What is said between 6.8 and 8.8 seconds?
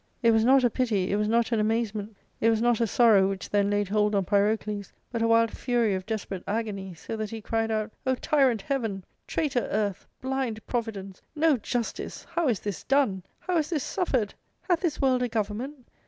so that he cried out, O tyrant